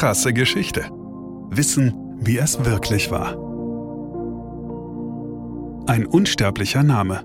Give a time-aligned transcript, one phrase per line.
[0.00, 0.88] Krasse Geschichte.
[1.50, 3.32] Wissen, wie es wirklich war.
[5.86, 7.22] Ein unsterblicher Name.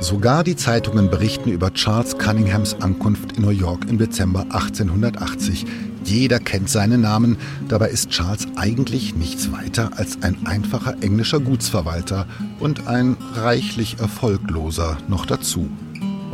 [0.00, 5.66] Sogar die Zeitungen berichten über Charles Cunninghams Ankunft in New York im Dezember 1880.
[6.04, 7.36] Jeder kennt seinen Namen,
[7.68, 12.26] dabei ist Charles eigentlich nichts weiter als ein einfacher englischer Gutsverwalter
[12.60, 15.68] und ein reichlich erfolgloser noch dazu.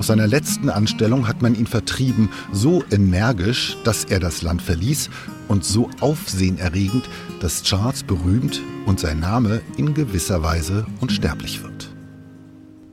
[0.03, 5.11] Aus seiner letzten Anstellung hat man ihn vertrieben, so energisch, dass er das Land verließ
[5.47, 11.95] und so aufsehenerregend, dass Charles berühmt und sein Name in gewisser Weise unsterblich wird.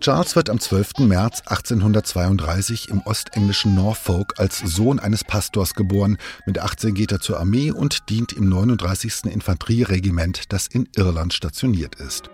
[0.01, 0.99] Charles wird am 12.
[0.99, 6.15] März 1832 im ostenglischen Norfolk als Sohn eines Pastors geboren.
[6.45, 9.25] Mit 18 geht er zur Armee und dient im 39.
[9.33, 12.29] Infanterieregiment, das in Irland stationiert ist.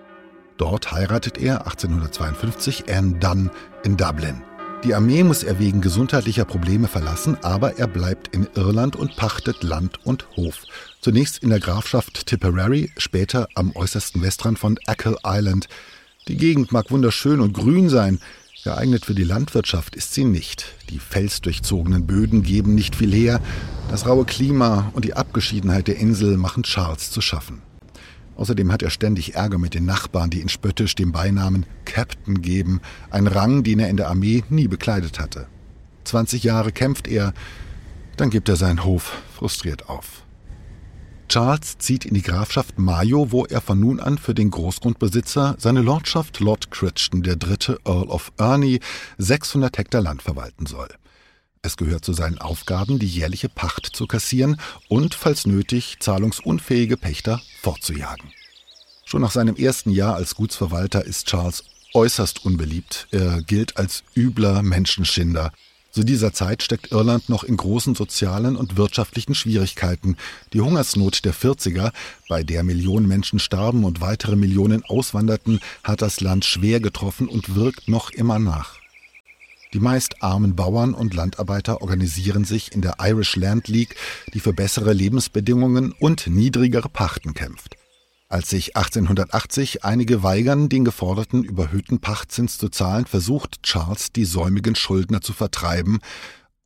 [0.58, 3.50] Dort heiratet er 1852 Anne Dunn
[3.86, 4.44] in Dublin.
[4.86, 9.64] Die Armee muss er wegen gesundheitlicher Probleme verlassen, aber er bleibt in Irland und pachtet
[9.64, 10.62] Land und Hof.
[11.02, 15.70] Zunächst in der Grafschaft Tipperary, später am äußersten Westrand von Achill Island.
[16.28, 18.20] Die Gegend mag wunderschön und grün sein,
[18.64, 20.68] geeignet für die Landwirtschaft ist sie nicht.
[20.92, 23.42] Die felsdurchzogenen Böden geben nicht viel her,
[23.90, 27.64] das raue Klima und die Abgeschiedenheit der Insel machen Charles zu schaffen.
[28.36, 32.82] Außerdem hat er ständig Ärger mit den Nachbarn, die ihn spöttisch dem Beinamen Captain geben,
[33.10, 35.48] ein Rang, den er in der Armee nie bekleidet hatte.
[36.04, 37.34] 20 Jahre kämpft er,
[38.18, 40.26] dann gibt er seinen Hof frustriert auf.
[41.28, 45.82] Charles zieht in die Grafschaft Mayo, wo er von nun an für den Großgrundbesitzer, seine
[45.82, 47.78] Lordschaft Lord Crichton III.
[47.84, 48.80] Earl of Ernie,
[49.18, 50.90] 600 Hektar Land verwalten soll.
[51.66, 57.42] Es gehört zu seinen Aufgaben, die jährliche Pacht zu kassieren und, falls nötig, zahlungsunfähige Pächter
[57.60, 58.32] fortzujagen.
[59.04, 61.64] Schon nach seinem ersten Jahr als Gutsverwalter ist Charles
[61.96, 63.08] äußerst unbeliebt.
[63.10, 65.52] Er gilt als übler Menschenschinder.
[65.90, 70.18] Zu dieser Zeit steckt Irland noch in großen sozialen und wirtschaftlichen Schwierigkeiten.
[70.54, 71.94] Die Hungersnot der 40er,
[72.30, 77.56] bei der Millionen Menschen starben und weitere Millionen auswanderten, hat das Land schwer getroffen und
[77.56, 78.85] wirkt noch immer nach.
[79.76, 83.98] Die meist armen Bauern und Landarbeiter organisieren sich in der Irish Land League,
[84.34, 87.76] die für bessere Lebensbedingungen und niedrigere Pachten kämpft.
[88.30, 94.76] Als sich 1880 einige weigern, den geforderten überhöhten Pachtzins zu zahlen, versucht Charles, die säumigen
[94.76, 96.00] Schuldner zu vertreiben,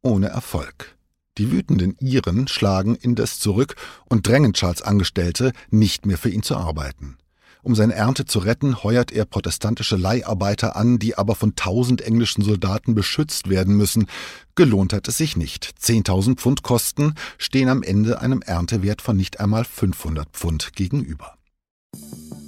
[0.04, 0.96] ohne Erfolg.
[1.40, 3.76] Die wütenden Iren schlagen indes zurück
[4.08, 7.18] und drängen Charles Angestellte, nicht mehr für ihn zu arbeiten.
[7.62, 12.42] Um seine Ernte zu retten, heuert er protestantische Leiharbeiter an, die aber von tausend englischen
[12.42, 14.08] Soldaten beschützt werden müssen.
[14.56, 15.72] Gelohnt hat es sich nicht.
[15.78, 21.36] Zehntausend Pfund Kosten stehen am Ende einem Erntewert von nicht einmal 500 Pfund gegenüber.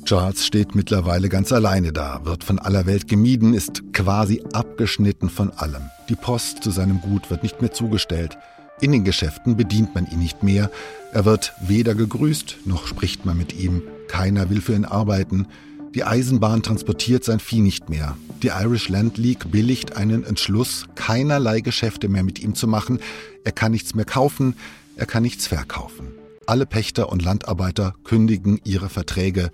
[0.06, 5.52] Charles steht mittlerweile ganz alleine da, wird von aller Welt gemieden, ist quasi abgeschnitten von
[5.52, 5.90] allem.
[6.10, 8.38] Die Post zu seinem Gut wird nicht mehr zugestellt.
[8.82, 10.72] In den Geschäften bedient man ihn nicht mehr.
[11.14, 13.84] Er wird weder gegrüßt, noch spricht man mit ihm.
[14.12, 15.48] Keiner will für ihn arbeiten.
[15.96, 18.18] Die Eisenbahn transportiert sein Vieh nicht mehr.
[18.44, 23.00] Die Irish Land League billigt einen Entschluss, keinerlei Geschäfte mehr mit ihm zu machen.
[23.46, 24.58] Er kann nichts mehr kaufen,
[24.98, 26.08] er kann nichts verkaufen.
[26.46, 29.50] Alle Pächter und Landarbeiter kündigen ihre Verträge.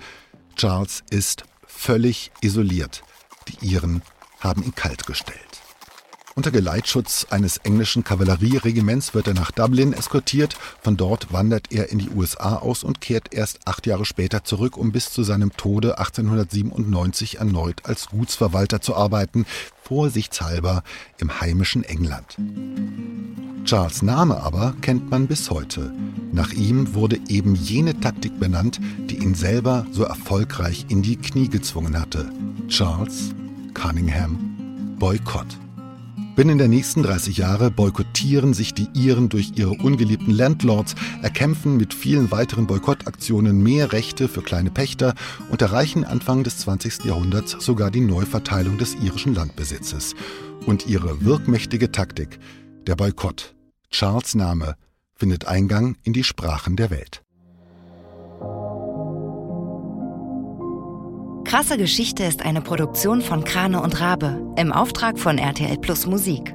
[0.55, 3.03] Charles ist völlig isoliert.
[3.49, 4.01] Die Iren
[4.39, 5.61] haben ihn kaltgestellt.
[6.37, 10.55] Unter Geleitschutz eines englischen Kavallerieregiments wird er nach Dublin eskortiert.
[10.83, 14.77] Von dort wandert er in die USA aus und kehrt erst acht Jahre später zurück,
[14.77, 19.47] um bis zu seinem Tode 1897 erneut als Gutsverwalter zu arbeiten,
[19.81, 20.83] vorsichtshalber
[21.17, 22.37] im heimischen England.
[23.65, 25.91] Charles Name aber kennt man bis heute.
[26.31, 31.49] Nach ihm wurde eben jene Taktik benannt, die ihn selber so erfolgreich in die Knie
[31.49, 32.29] gezwungen hatte.
[32.67, 33.33] Charles
[33.73, 35.47] Cunningham Boykott.
[36.37, 40.93] Binnen der nächsten 30 Jahre boykottieren sich die Iren durch ihre ungeliebten Landlords,
[41.23, 45.15] erkämpfen mit vielen weiteren Boykottaktionen mehr Rechte für kleine Pächter
[45.49, 47.05] und erreichen Anfang des 20.
[47.05, 50.13] Jahrhunderts sogar die Neuverteilung des irischen Landbesitzes.
[50.67, 52.37] Und ihre wirkmächtige Taktik,
[52.85, 53.55] der Boykott,
[53.89, 54.75] Charles Name,
[55.15, 57.23] findet Eingang in die Sprachen der Welt.
[61.47, 66.53] Krasse Geschichte ist eine Produktion von Krane und Rabe im Auftrag von RTL Plus Musik.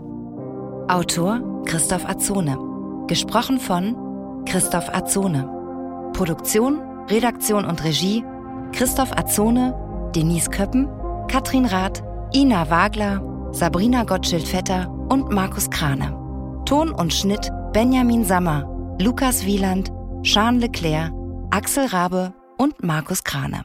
[0.86, 2.58] Autor Christoph Azone.
[3.06, 3.96] Gesprochen von
[4.44, 5.48] Christoph Azone.
[6.12, 8.22] Produktion, Redaktion und Regie
[8.72, 9.74] Christoph Azone,
[10.14, 10.90] Denise Köppen,
[11.26, 12.02] Katrin Rath,
[12.34, 13.22] Ina Wagler,
[13.52, 16.14] Sabrina Gottschild-Vetter und Markus Krane.
[16.66, 18.68] Ton und Schnitt Benjamin Sammer,
[19.00, 19.90] Lukas Wieland,
[20.22, 21.12] Jean Leclerc,
[21.50, 23.64] Axel Rabe und Markus Krane.